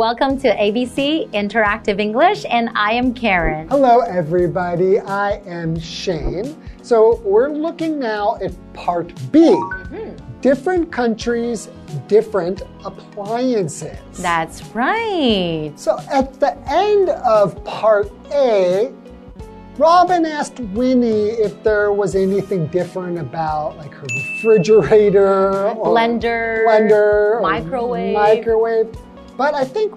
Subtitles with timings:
[0.00, 3.68] Welcome to ABC Interactive English, and I am Karen.
[3.68, 4.98] Hello, everybody.
[4.98, 6.56] I am Shane.
[6.80, 10.40] So, we're looking now at part B Mm-hmm.
[10.40, 11.68] different countries,
[12.08, 13.98] different appliances.
[14.14, 15.74] That's right.
[15.76, 18.90] So, at the end of part A,
[19.76, 27.42] Robin asked Winnie if there was anything different about like her refrigerator, or Blender, blender,
[27.42, 28.14] microwave.
[28.14, 28.96] microwave.
[29.40, 29.94] But I think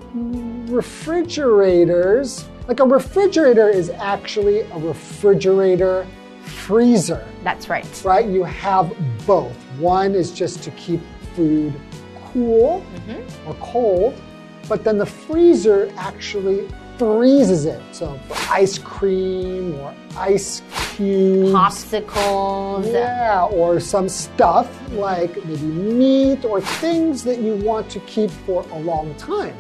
[0.72, 6.08] refrigerators, like a refrigerator, is actually a refrigerator
[6.46, 7.86] freezer, That's right.
[8.06, 8.26] right?
[8.26, 8.94] You have
[9.28, 9.52] both.
[9.80, 11.02] One is just to keep
[11.36, 11.74] food
[12.32, 13.50] cool Mm-hmm.
[13.50, 14.14] or cold,
[14.70, 17.82] but then the freezer actually freezes it.
[17.92, 20.62] So for ice cream or ice
[20.96, 21.52] cubes.
[21.52, 22.92] Popsicles.
[22.92, 28.66] Yeah, or some stuff like maybe meat or things that you want to keep for
[28.72, 29.56] a long time.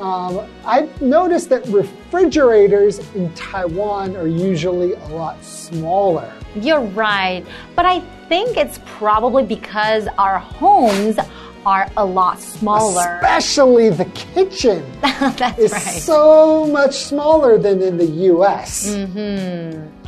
[0.00, 6.32] Um, I've noticed that refrigerators in Taiwan are usually a lot smaller.
[6.54, 7.44] You're right.
[7.76, 11.18] But I think it's probably because our homes
[11.66, 13.16] are a lot smaller.
[13.22, 15.80] Especially the kitchen That's is right.
[15.80, 18.94] so much smaller than in the US.
[18.94, 19.99] Mm-hmm.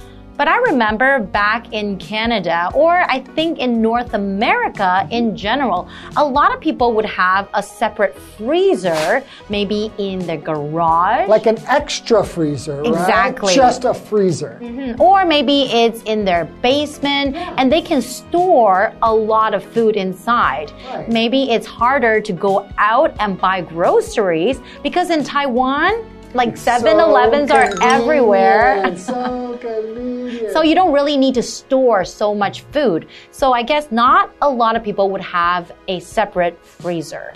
[0.43, 6.25] But I remember back in Canada, or I think in North America in general, a
[6.25, 11.29] lot of people would have a separate freezer, maybe in the garage.
[11.29, 12.89] Like an extra freezer, right?
[12.89, 13.55] Exactly.
[13.55, 14.59] Just a freezer.
[14.61, 15.01] Mm-hmm.
[15.01, 20.73] or maybe it's in their basement and they can store a lot of food inside.
[20.89, 21.09] Right.
[21.09, 27.51] Maybe it's harder to go out and buy groceries because in Taiwan, like 7 Elevens
[27.51, 28.97] So are everywhere.
[28.97, 30.53] So convenient.
[30.53, 33.09] So you don't really need to store so much food.
[33.31, 37.33] So I guess not a lot of people would have a separate freezer.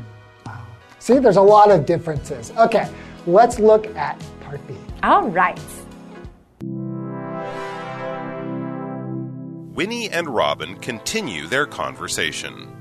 [0.98, 2.52] See, there's a lot of differences.
[2.56, 2.88] Okay,
[3.26, 4.74] let's look at part B.
[5.02, 5.60] All right.
[9.74, 12.72] Winnie and Robin continue their conversation.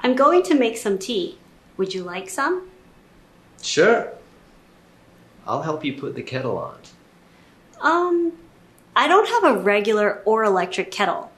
[0.00, 1.38] I'm going to make some tea.
[1.76, 2.68] Would you like some?
[3.64, 4.12] Sure.
[5.46, 6.76] I'll help you put the kettle on.
[7.80, 8.32] Um,
[8.94, 11.32] I don't have a regular or electric kettle.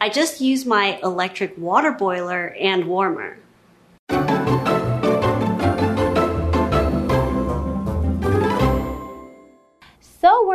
[0.00, 3.38] I just use my electric water boiler and warmer.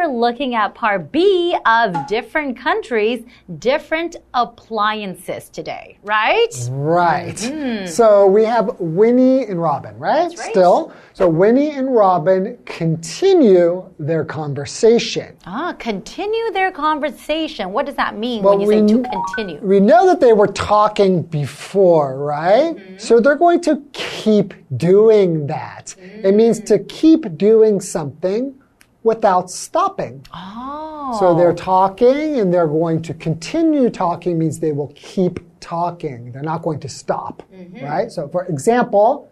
[0.10, 3.24] We're looking at part B of different countries,
[3.60, 6.48] different appliances today, right?
[6.70, 7.36] Right.
[7.36, 7.88] Mm-hmm.
[7.88, 10.30] So we have Winnie and Robin, right?
[10.30, 10.38] right.
[10.38, 10.94] Still.
[11.14, 15.36] So Winnie and Robin continue their conversation.
[15.46, 17.72] Ah, continue their conversation.
[17.72, 19.60] What does that mean when you say to continue?
[19.62, 22.76] We know that they were talking before, right?
[22.76, 22.98] Mm-hmm.
[22.98, 25.96] So they're going to keep doing that.
[26.00, 26.66] It means mm.
[26.68, 28.59] to keep doing something
[29.04, 30.26] without stopping.
[30.34, 31.18] Oh.
[31.20, 36.32] So they're talking and they're going to continue talking means they will keep talking.
[36.32, 37.84] They're not going to stop, mm-hmm.
[37.84, 38.12] right?
[38.12, 39.30] So for example,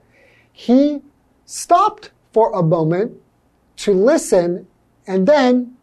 [0.52, 1.02] he
[1.46, 3.14] stopped for a moment
[3.78, 4.68] to listen
[5.06, 5.77] and then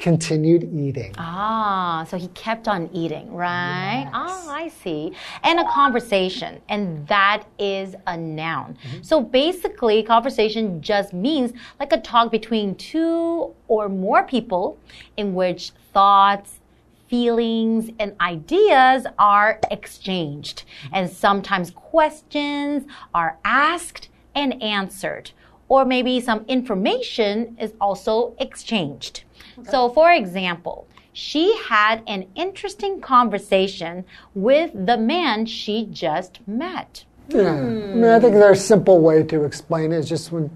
[0.00, 1.14] continued eating.
[1.18, 4.08] Ah, so he kept on eating, right?
[4.12, 5.12] Ah, I see.
[5.42, 8.78] And a conversation, and that is a noun.
[9.02, 14.78] So basically, conversation just means like a talk between two or more people
[15.18, 16.60] in which thoughts,
[17.08, 20.64] feelings, and ideas are exchanged.
[20.92, 25.32] And sometimes questions are asked and answered.
[25.68, 29.24] Or maybe some information is also exchanged.
[29.68, 34.04] So, for example, she had an interesting conversation
[34.34, 37.04] with the man she just met.
[37.28, 37.52] Yeah.
[37.52, 40.50] I mean, I think there's a simple way to explain it is just when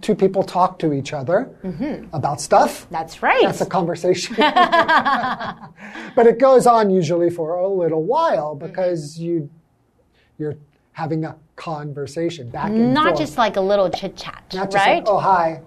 [0.00, 2.14] two people talk to each other mm-hmm.
[2.14, 2.86] about stuff.
[2.90, 3.42] That's right.
[3.42, 4.36] That's a conversation.
[4.38, 9.24] but it goes on usually for a little while because mm-hmm.
[9.24, 9.50] you
[10.38, 10.56] you're
[10.92, 13.18] having a conversation back and Not forth.
[13.18, 14.96] just like a little chit chat, Not right?
[14.96, 15.60] like, oh hi,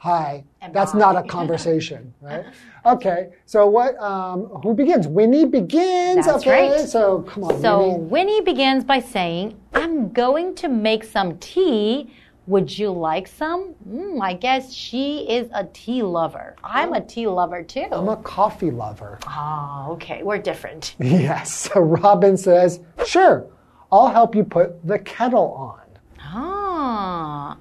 [0.00, 0.42] hi.
[0.62, 0.98] And That's bye.
[0.98, 2.44] not a conversation, right?
[2.84, 3.28] Okay.
[3.46, 3.96] So what?
[3.98, 5.06] Um, who begins?
[5.06, 6.26] Winnie begins.
[6.26, 6.70] That's okay.
[6.78, 6.88] right.
[6.88, 7.98] So come on, So Winnie.
[8.14, 12.12] Winnie begins by saying, I'm going to make some tea.
[12.46, 13.74] Would you like some?
[13.88, 16.56] Mm, I guess she is a tea lover.
[16.64, 17.86] I'm a tea lover too.
[17.92, 19.20] I'm a coffee lover.
[19.26, 20.96] Ah, okay, we're different.
[21.00, 21.52] Yes.
[21.72, 23.46] So Robin says, sure,
[23.92, 25.80] I'll help you put the kettle on.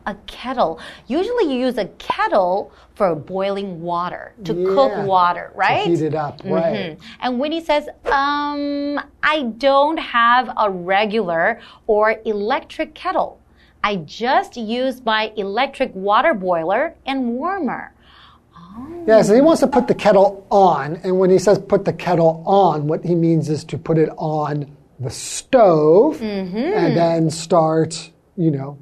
[0.05, 0.79] A kettle.
[1.07, 5.83] Usually you use a kettle for boiling water, to cook water, right?
[5.85, 6.97] To heat it up, right.
[6.97, 6.97] Mhm.
[7.21, 13.37] And Winnie says, um, I don't have a regular or electric kettle.
[13.83, 17.93] I just use my electric water boiler and warmer.
[19.05, 21.93] Yeah, so he wants to put the kettle on, and when he says put the
[21.93, 28.11] kettle on, what he means is to put it on the stove and then start,
[28.35, 28.77] you know,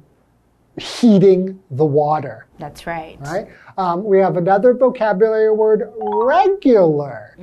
[0.78, 2.46] heating the water.
[2.58, 3.18] That's right.
[3.20, 3.48] Right?
[3.76, 7.36] Um, we have another vocabulary word, regular.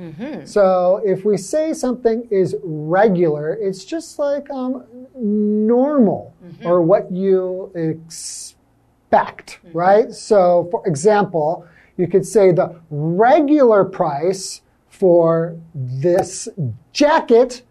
[0.44, 4.84] So if we say something is regular, it's just like um,
[5.14, 6.34] normal
[6.64, 10.12] or what you expect, right?
[10.12, 11.66] So, for example,
[11.96, 16.48] you could say the regular price for this
[16.92, 17.62] jacket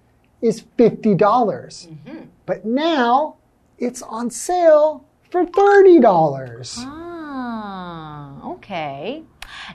[0.41, 1.17] is $50.
[1.17, 1.87] dollars
[2.45, 3.35] But now
[3.77, 6.83] it's on sale for $30.
[6.85, 9.23] Ah, okay.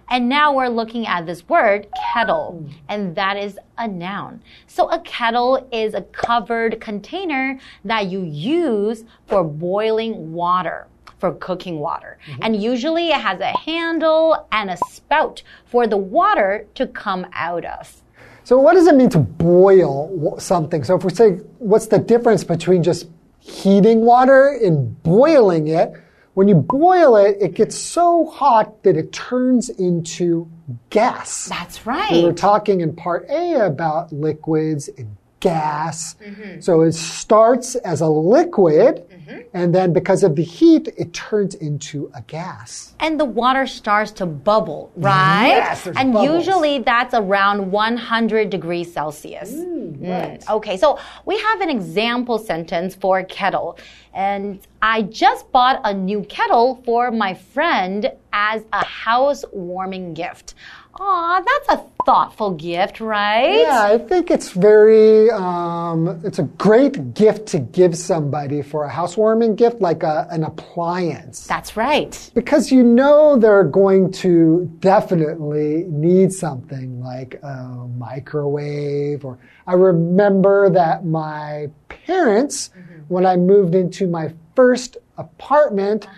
[0.08, 4.42] And now we're looking at this word kettle, and that is a noun.
[4.66, 10.86] So a kettle is a covered container that you use for boiling water.
[11.18, 12.16] For cooking water.
[12.40, 17.66] And usually it has a handle and a spout for the water to come out
[17.66, 18.00] of.
[18.44, 20.82] So, what does it mean to boil something?
[20.82, 23.06] So, if we say, what's the difference between just
[23.50, 25.92] heating water and boiling it?
[26.34, 30.48] When you boil it, it gets so hot that it turns into
[30.88, 31.46] gas.
[31.46, 32.12] That's right.
[32.12, 36.14] We were talking in part A about liquids and gas.
[36.14, 36.60] Mm-hmm.
[36.60, 39.04] So it starts as a liquid,
[39.54, 42.94] and then because of the heat, it turns into a gas.
[43.00, 45.48] and the water starts to bubble, right?
[45.48, 46.46] Yes, and bubbles.
[46.46, 49.52] usually that's around 100 degrees Celsius.
[49.54, 53.78] Mm, Okay, so we have an example sentence for kettle.
[54.14, 60.54] And I just bought a new kettle for my friend as a housewarming gift.
[60.98, 63.60] Aw, that's a thoughtful gift, right?
[63.62, 68.90] Yeah, I think it's very, um, it's a great gift to give somebody for a
[68.90, 71.46] housewarming gift, like a, an appliance.
[71.46, 72.30] That's right.
[72.34, 80.70] Because you know they're going to definitely need something like a microwave or I remember
[80.70, 82.70] that my parents
[83.08, 86.08] when I moved into my first apartment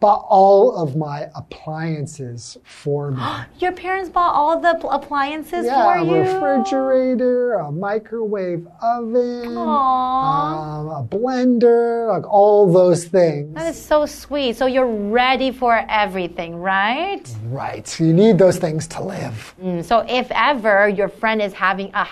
[0.00, 3.22] bought all of my appliances for me.
[3.58, 6.14] Your parents bought all the pl- appliances yeah, for a you.
[6.22, 13.54] refrigerator, a microwave oven, um, a blender, like all those things.
[13.54, 14.56] That is so sweet.
[14.56, 17.28] So you're ready for everything, right?
[17.44, 18.00] Right.
[18.00, 19.54] You need those things to live.
[19.62, 22.04] Mm, So if ever your friend is having a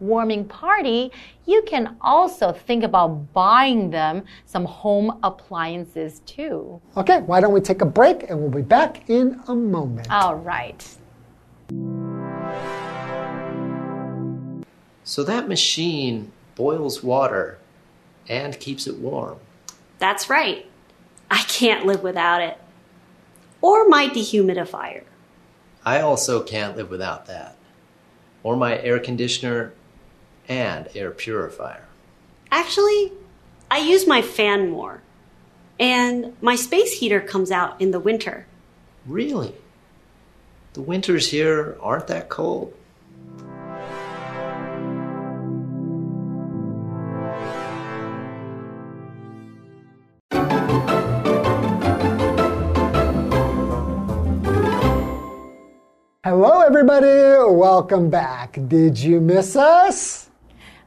[0.00, 1.12] housewarming party,
[1.46, 6.80] you can also think about buying them some home appliances too.
[6.96, 10.10] Okay, why don't we take a break and we'll be back in a moment.
[10.10, 10.96] All right.
[15.04, 17.58] So that machine boils water
[18.28, 19.38] and keeps it warm.
[19.98, 20.66] That's right.
[21.30, 22.58] I can't live without it.
[23.60, 25.04] Or my dehumidifier.
[25.84, 27.56] I also can't live without that.
[28.42, 29.72] Or my air conditioner
[30.50, 31.84] and air purifier.
[32.50, 33.12] Actually,
[33.70, 35.00] I use my fan more.
[35.78, 38.46] And my space heater comes out in the winter.
[39.06, 39.54] Really?
[40.74, 42.74] The winters here aren't that cold.
[56.24, 57.06] Hello, everybody.
[57.52, 58.58] Welcome back.
[58.68, 60.29] Did you miss us?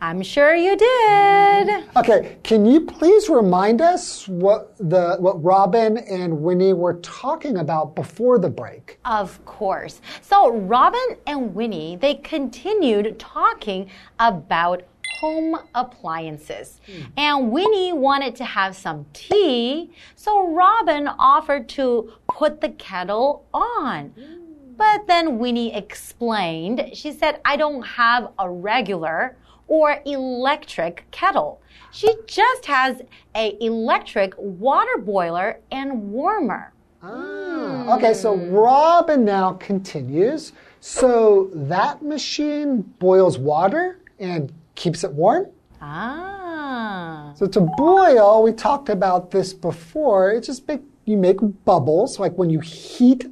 [0.03, 1.85] I'm sure you did.
[1.95, 7.95] Okay, can you please remind us what the what Robin and Winnie were talking about
[7.95, 8.99] before the break?
[9.05, 10.01] Of course.
[10.19, 14.83] So Robin and Winnie, they continued talking about
[15.21, 16.81] home appliances.
[16.85, 17.01] Hmm.
[17.15, 24.09] And Winnie wanted to have some tea, so Robin offered to put the kettle on.
[24.09, 24.43] Hmm.
[24.75, 31.61] But then Winnie explained, she said, I don't have a regular or electric kettle.
[31.91, 33.01] She just has
[33.35, 36.73] a electric water boiler and warmer.
[37.01, 40.53] Ah, okay, so Robin now continues.
[40.79, 45.47] So that machine boils water and keeps it warm?
[45.81, 47.31] Ah.
[47.35, 50.31] So to boil, we talked about this before.
[50.31, 53.25] It's just make, you make bubbles, like when you heat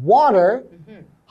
[0.00, 0.64] water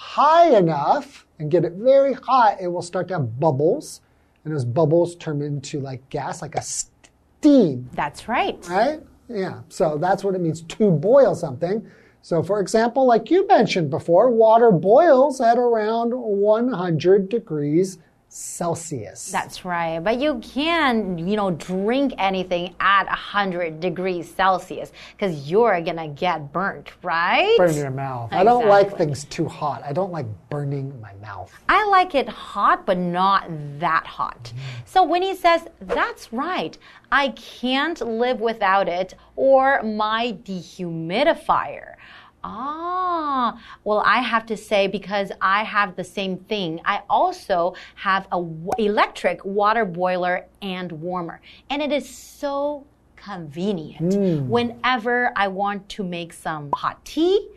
[0.01, 4.01] high enough and get it very hot, it will start to have bubbles,
[4.43, 8.57] and those bubbles turn into like gas, like a steam, That's right.
[8.69, 9.01] right?
[9.27, 11.87] Yeah, so that's what it means to boil something.
[12.21, 17.97] So, for example, like you mentioned before, water boils at around 100 degrees
[18.33, 19.29] Celsius.
[19.29, 19.99] That's right.
[19.99, 26.07] But you can, you know, drink anything at 100 degrees Celsius because you're going to
[26.07, 27.53] get burnt, right?
[27.57, 28.31] Burn your mouth.
[28.31, 29.83] I don't like things too hot.
[29.83, 31.53] I don't like burning my mouth.
[31.67, 34.53] I like it hot, but not that hot.
[34.85, 36.77] So when he says, that's right,
[37.11, 41.95] I can't live without it or my dehumidifier.
[42.43, 46.81] Ah, well, I have to say because I have the same thing.
[46.85, 54.15] I also have a w- electric water boiler and warmer, and it is so convenient
[54.49, 57.49] whenever I want to make some hot tea,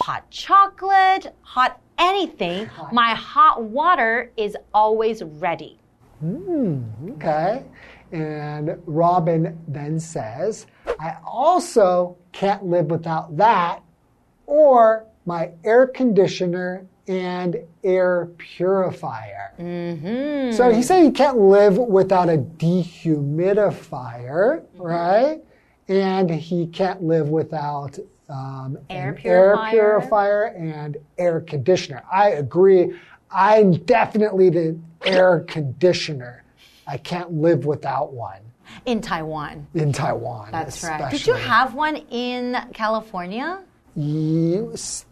[0.00, 2.68] hot chocolate, hot anything.
[2.92, 5.78] My hot water is always ready.
[7.12, 7.62] Okay.
[8.10, 10.66] And Robin then says,
[10.98, 13.82] I also can't live without that
[14.46, 19.52] or my air conditioner and air purifier.
[19.58, 20.52] Mm-hmm.
[20.56, 24.82] So he said he can't live without a dehumidifier, Mm-hmm.
[24.82, 25.40] right?
[25.88, 29.64] And he can't live without um, Air purifier.
[29.64, 32.02] air purifier and air conditioner.
[32.10, 32.94] I agree.
[33.30, 36.44] I'm definitely the air conditioner.
[36.86, 38.38] I can't live without one
[38.86, 39.66] In Taiwan.
[39.74, 40.50] in Taiwan.
[40.52, 41.10] That's right.
[41.10, 43.60] Did you have one in California?
[43.94, 45.04] Yes.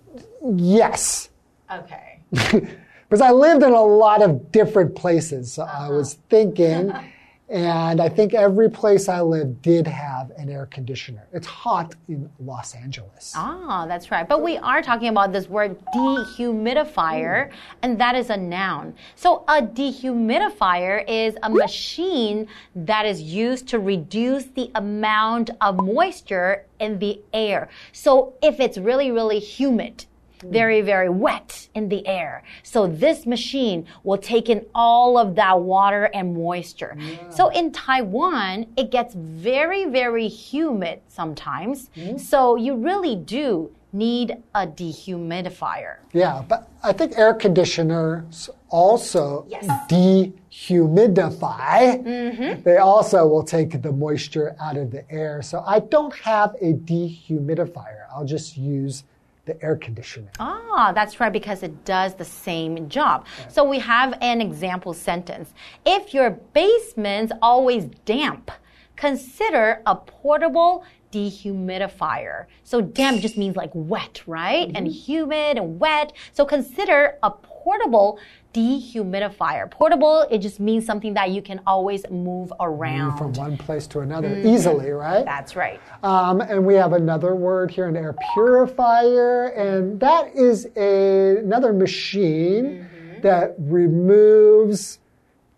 [0.45, 1.29] Yes.
[1.71, 2.21] Okay.
[2.31, 5.53] because I lived in a lot of different places.
[5.55, 5.87] So Uh-huh.
[5.87, 6.93] I was thinking,
[7.51, 11.27] and I think every place I lived did have an air conditioner.
[11.33, 13.33] It's hot in Los Angeles.
[13.37, 14.29] Ah, that's right.
[14.29, 17.51] But we are talking about this word dehumidifier,
[17.83, 18.95] and that is a noun.
[19.17, 26.67] So a dehumidifier is a machine that is used to reduce the amount of moisture
[26.79, 27.69] in the air.
[27.93, 30.07] So if it's really, really humid,
[30.45, 32.43] very, very wet in the air.
[32.63, 36.97] So this machine will take in all of that water and moisture.
[37.31, 41.91] So in Taiwan, it gets very, very humid sometimes.
[42.17, 45.97] So you really do need a dehumidifier.
[46.13, 49.67] Yeah, but I think air conditioners also Yes.
[49.91, 52.05] dehumidify.
[52.05, 52.63] Mm-hmm.
[52.63, 55.43] They also will take the moisture out of the air.
[55.43, 58.05] So I don't have a dehumidifier.
[58.15, 59.03] I'll just use
[59.51, 60.31] the air conditioner.
[60.39, 63.27] Ah, that's right, because it does the same job.
[63.49, 65.53] So we have an example sentence.
[65.85, 68.51] If your basement's always damp,
[68.97, 72.47] consider a portable dehumidifier.
[72.63, 74.71] So damp just means like wet, right?
[74.77, 76.13] And humid and wet.
[76.33, 78.21] So consider a portable
[78.53, 79.71] dehumidifier.
[79.71, 83.17] Portable, it just means something that you can always move around.
[83.19, 84.47] From one place to another Mm-hmm.
[84.49, 85.25] easily, right?
[85.25, 85.81] That's right.
[86.03, 91.73] Um, and we have another word here, an air purifier, and that is a, another
[91.73, 92.87] machine
[93.21, 94.99] that removes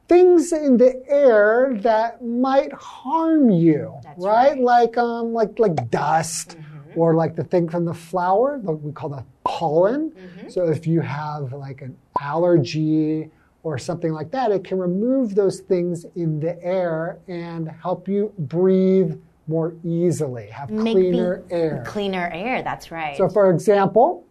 [0.09, 4.59] things in the air that might harm you, right?
[4.59, 6.57] Like um, like like dust,
[6.93, 7.01] Mm-hmm.
[7.01, 10.11] or like the thing from the flower that we call the pollen.
[10.11, 10.49] Mm-hmm.
[10.49, 13.31] So if you have like an allergy
[13.63, 18.33] or something like that, it can remove those things in the air and help you
[18.39, 19.19] breathe
[19.49, 21.83] more easily, have Make cleaner air.
[21.87, 23.17] Cleaner air, that's right.
[23.17, 24.25] So, for example,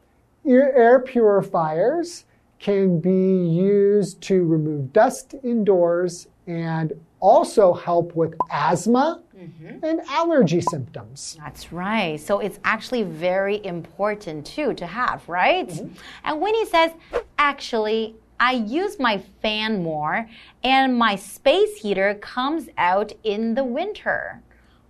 [0.45, 2.25] air purifiers
[2.59, 9.83] can be used to remove dust indoors and also help with asthma Mm-hmm.
[9.83, 11.35] and allergy symptoms.
[11.39, 12.19] That's right.
[12.19, 15.67] So it's actually very important too to have, right?
[16.23, 16.91] And when he says,
[17.39, 20.29] actually, I use my fan more
[20.63, 24.43] and my space heater comes out in the winter.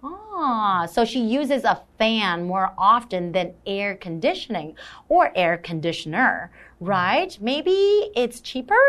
[0.04, 4.76] Ah, so she uses a fan more often than air conditioning
[5.08, 7.38] or air conditioner, right?
[7.40, 8.82] Maybe it's cheaper?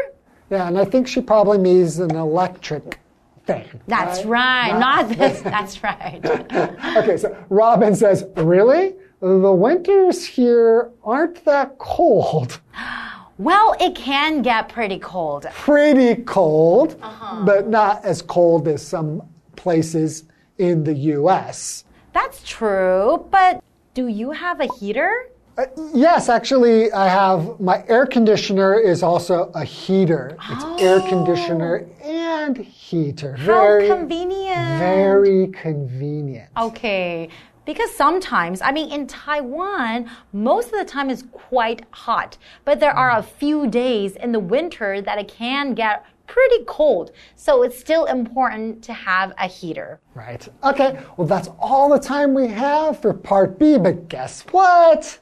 [0.50, 2.98] Yeah, and I think she probably means an electric
[3.46, 4.78] That's right.
[4.78, 5.40] Not this.
[5.54, 6.20] That's right.
[6.96, 8.94] Okay, so Robin says, Really?
[9.20, 12.60] The winters here aren't that cold.
[13.38, 15.46] Well, it can get pretty cold.
[15.52, 17.42] Pretty cold, Uh-huh.
[17.44, 19.22] but not as cold as some
[19.56, 20.24] places
[20.58, 21.84] in the US.
[22.12, 23.62] That's true, but
[23.94, 25.28] do you have a heater?
[25.58, 30.36] Uh, yes, actually, I have my air conditioner is also a heater.
[30.48, 33.36] It's air conditioner and heater.
[33.36, 34.78] How Very, convenient.
[34.78, 36.48] very convenient.
[36.56, 37.28] Okay.
[37.66, 42.90] Because sometimes, I mean, in Taiwan, most of the time is quite hot, but there
[42.90, 47.12] are a few days in the winter that it can get pretty cold.
[47.36, 50.00] So it's still important to have a heater.
[50.14, 50.48] Right.
[50.64, 50.98] Okay.
[51.16, 55.20] Well, that's all the time we have for part B, but guess what?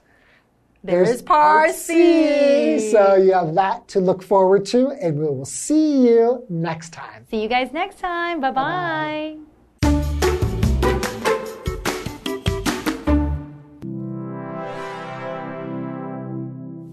[0.82, 2.90] There's part C.
[2.90, 7.26] So you have that to look forward to, and we will see you next time.
[7.30, 8.40] See you guys next time.
[8.40, 9.36] Bye bye.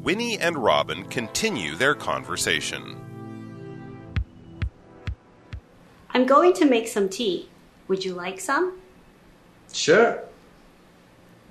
[0.03, 2.96] Winnie and Robin continue their conversation.
[6.12, 7.50] I'm going to make some tea.
[7.88, 8.79] Would you like some?
[9.72, 10.24] Sure.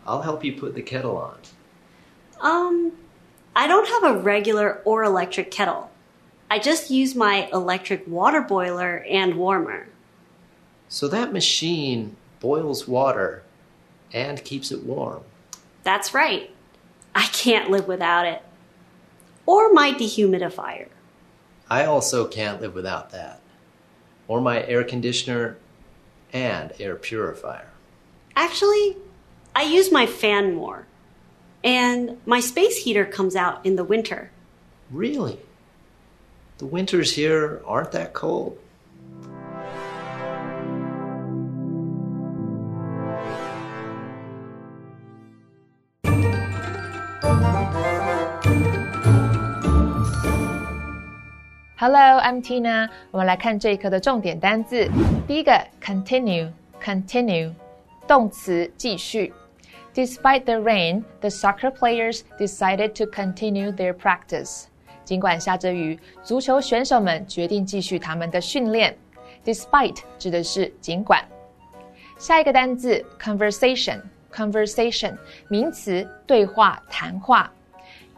[0.06, 1.38] I'll help you put the kettle on.
[2.40, 2.92] Um,
[3.54, 5.90] I don't have a regular or electric kettle.
[6.50, 9.88] I just use my electric water boiler and warmer.
[10.88, 13.42] So that machine boils water
[14.12, 15.22] and keeps it warm.
[15.82, 16.50] That's right.
[17.14, 18.42] I can't live without it.
[19.46, 20.88] Or my dehumidifier.
[21.68, 23.40] I also can't live without that.
[24.28, 25.56] Or my air conditioner
[26.32, 27.70] and air purifier.
[28.36, 28.96] Actually,
[29.54, 30.85] I use my fan more.
[31.65, 34.29] And my space heater comes out in the winter.
[34.91, 35.37] Really?
[36.57, 38.57] The winters here aren't that cold.
[51.77, 52.89] Hello, I'm Tina。
[53.09, 54.87] 我们来看这一课的重点单字。
[55.27, 55.51] 第一个，
[55.83, 57.51] continue，continue，
[58.07, 59.33] 动词继续。
[59.95, 64.65] Despite the rain, the soccer players decided to continue their practice.
[65.03, 68.97] 尽管下着雨，足球选手们决定继续他们的训练。
[69.43, 71.25] Despite 指的是尽管。
[72.17, 75.17] 下一个单字，conversation，conversation，
[75.49, 77.51] 名词，对话、谈话。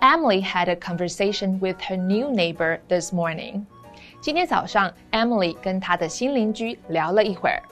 [0.01, 3.63] Emily had a conversation with her new neighbor this morning.
[4.19, 7.63] 今天早上，Emily 跟她的新邻居聊了一会儿。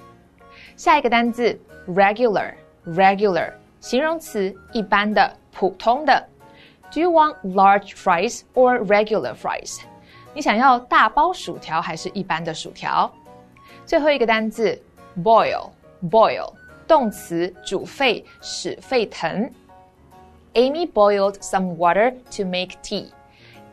[0.78, 3.52] 下一个单字，regular，regular，
[3.87, 6.29] 形容词，一般的、普通的。
[6.90, 9.79] Do you want large fries or regular fries？
[10.35, 13.09] 你想要大包薯条还是一般的薯条？
[13.85, 14.77] 最后一个单字
[15.22, 16.53] ，boil，boil，
[16.88, 19.49] 动词，煮沸，使沸腾。
[20.55, 23.07] Amy boiled some water to make tea.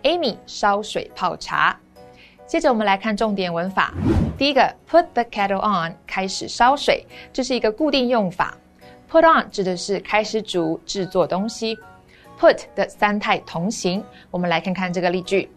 [0.04, 1.76] Amy 烧水泡茶。
[2.46, 3.92] 接着我们来看重点文法。
[4.38, 8.56] 第一个，put the kettle on，开始烧水，这是一个固定用法。
[9.14, 11.78] Put on 指的是开始煮、制作东西。
[12.40, 15.52] Put 的三态同形，我们来看看这个例句。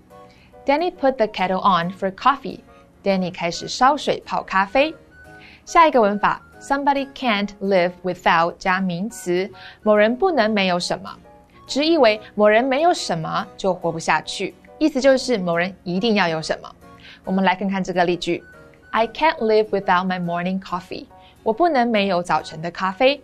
[0.67, 2.61] Danny put the kettle on for coffee.
[3.03, 4.95] Danny 开始烧水泡咖啡。
[5.65, 6.43] 下一个文法。
[6.61, 9.51] Somebody can't live without 加名词，
[9.83, 11.17] 某人不能没有什么，
[11.67, 16.71] 直译为某人没有什么就活不下去，意思就是某人一定要有什么。
[17.25, 18.45] 我们来看看这个例句
[18.91, 21.07] ：I can't live without my morning coffee。
[21.43, 23.23] 我不能没有早晨的咖啡。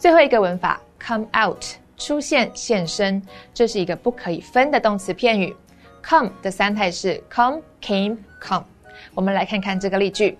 [0.00, 1.62] 最后一个文法，come out
[1.98, 5.54] 出现现身，这是一个不可以分的动词片语。
[6.02, 8.64] come 的三态是 come came come。
[9.14, 10.38] 我们来看看这个例句。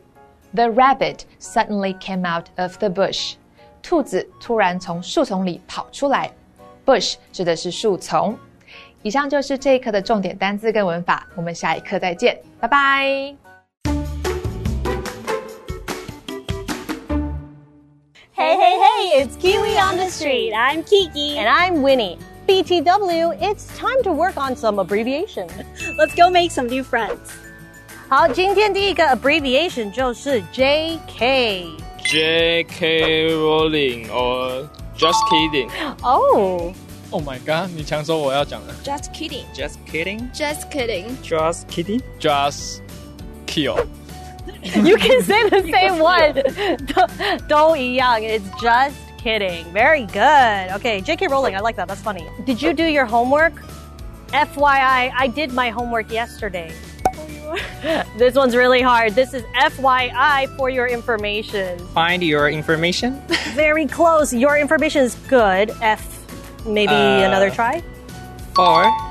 [0.54, 3.34] The rabbit suddenly came out of the bush.
[3.82, 6.30] 兔子突然从树丛里跑出来。
[6.86, 8.38] Bush 指的是树丛。
[9.02, 13.36] 以上就是这一课的重点单词跟文法，我们下一课再见，拜拜。
[18.34, 20.53] Hey, hey, hey, it's Kiwi on the street.
[20.53, 21.37] I'm Kiki.
[21.37, 22.17] And I'm Winnie.
[22.47, 25.47] BTW, it's time to work on some abbreviation.
[25.97, 27.31] Let's go make some new friends.
[28.07, 31.65] 好，今天第一个 abbreviation 就是 J.K.
[32.03, 33.33] J.K.
[33.33, 35.71] Rowling or just kidding.
[36.03, 36.73] Oh.
[37.09, 37.71] Oh my god！
[37.75, 38.73] 你抢走我要讲的。
[38.83, 39.45] Just kidding.
[39.55, 40.29] Just kidding.
[40.33, 41.17] Just kidding.
[41.23, 42.01] Just kidding.
[42.19, 42.81] Just
[43.47, 43.87] kill.
[44.62, 46.34] you can say the same one.
[47.48, 48.24] Do Young.
[48.24, 49.64] It's just kidding.
[49.72, 50.70] Very good.
[50.76, 51.28] Okay, J.K.
[51.28, 51.56] Rowling.
[51.56, 51.88] I like that.
[51.88, 52.26] That's funny.
[52.44, 53.54] Did you do your homework?
[54.28, 56.72] FYI, I did my homework yesterday.
[58.16, 59.14] this one's really hard.
[59.14, 61.78] This is FYI for your information.
[61.88, 63.20] Find your information?
[63.54, 64.32] Very close.
[64.32, 65.70] Your information is good.
[65.82, 66.24] F,
[66.64, 67.82] maybe uh, another try?
[68.56, 69.09] Or.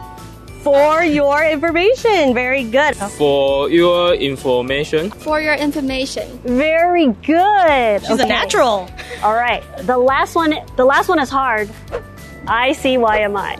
[0.64, 2.34] For your information.
[2.34, 2.96] Very good.
[2.96, 5.10] for your information.
[5.12, 6.40] For your information.
[6.44, 8.02] Very good.
[8.06, 8.90] She's a natural.
[9.24, 9.64] All right.
[9.84, 11.70] The last one, the last one is hard.
[12.48, 12.98] I see.
[12.98, 13.58] Why am I?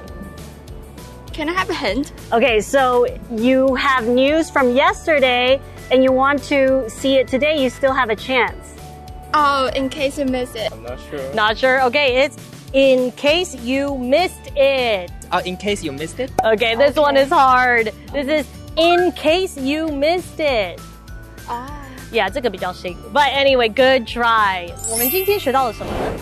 [1.32, 2.12] Can I have a hint?
[2.34, 7.70] Okay, so you have news from yesterday and you want to see it today, you
[7.70, 8.76] still have a chance.
[9.34, 10.72] Oh, in case you miss it.
[10.72, 11.34] I'm not sure.
[11.34, 11.82] Not sure.
[11.84, 12.38] Okay, it's
[12.74, 16.31] in case you missed it Uh, in case you missed it.
[16.45, 17.93] Okay, this one is hard.
[18.13, 20.81] This is In case you missed it.
[21.49, 21.69] Ah.
[22.11, 22.97] Yeah, 这个比较新。
[23.13, 24.73] But anyway, good try.
[24.91, 26.19] 我们今天学到了什么呢？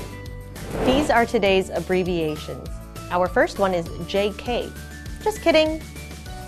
[0.87, 2.67] These are today's abbreviations.
[3.11, 4.71] Our first one is JK.
[5.25, 5.81] Just kidding.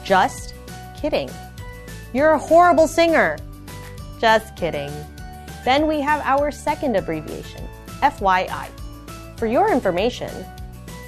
[0.05, 0.55] Just
[1.01, 1.31] kidding.
[2.13, 3.37] You're a horrible singer.
[4.21, 4.91] Just kidding.
[5.65, 7.63] Then we have our second abbreviation,
[8.03, 8.69] FYI.
[9.37, 10.31] For your information,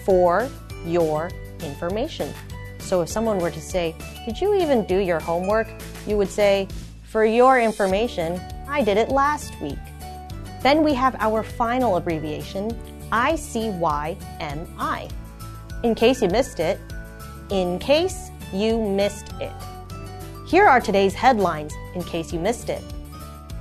[0.05, 0.48] for
[0.87, 1.31] your
[1.63, 2.34] information.
[2.80, 3.95] So if someone were to say,
[4.26, 5.67] Did you even do your homework?
[6.08, 6.67] You would say,
[7.04, 9.80] For your information, I did it last week.
[10.62, 12.71] Then we have our final abbreviation,
[13.12, 15.12] ICYMI.
[15.84, 16.80] In case you missed it,
[17.50, 19.52] in case you missed it.
[20.47, 22.84] Here are today's headlines in case you missed it.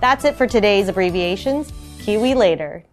[0.01, 1.73] That's it for today's abbreviations.
[2.01, 2.85] Kiwi later.